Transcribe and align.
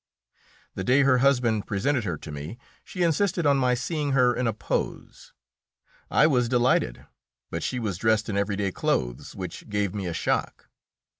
The 0.73 0.83
day 0.83 1.03
her 1.03 1.19
husband 1.19 1.67
presented 1.67 2.05
her 2.05 2.17
to 2.17 2.31
me, 2.31 2.57
she 2.83 3.03
insisted 3.03 3.45
on 3.45 3.57
my 3.57 3.75
seeing 3.75 4.13
her 4.13 4.33
in 4.35 4.47
a 4.47 4.51
pose. 4.51 5.31
I 6.09 6.25
was 6.25 6.49
delighted, 6.49 7.05
but 7.51 7.61
she 7.61 7.77
was 7.77 7.99
dressed 7.99 8.27
in 8.27 8.35
every 8.35 8.55
day 8.55 8.71
clothes, 8.71 9.35
which 9.35 9.69
gave 9.69 9.93
me 9.93 10.07
a 10.07 10.13
shock. 10.15 10.69